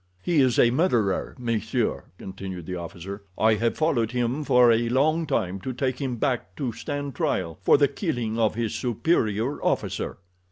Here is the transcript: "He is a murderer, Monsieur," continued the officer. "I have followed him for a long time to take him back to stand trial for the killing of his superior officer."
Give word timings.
"He 0.23 0.41
is 0.41 0.57
a 0.57 0.71
murderer, 0.71 1.35
Monsieur," 1.37 2.05
continued 2.17 2.65
the 2.65 2.75
officer. 2.75 3.21
"I 3.37 3.53
have 3.53 3.77
followed 3.77 4.13
him 4.13 4.43
for 4.43 4.71
a 4.71 4.89
long 4.89 5.27
time 5.27 5.59
to 5.61 5.73
take 5.73 6.01
him 6.01 6.15
back 6.15 6.55
to 6.55 6.71
stand 6.73 7.13
trial 7.13 7.59
for 7.61 7.77
the 7.77 7.87
killing 7.87 8.39
of 8.39 8.55
his 8.55 8.73
superior 8.73 9.61
officer." 9.63 10.17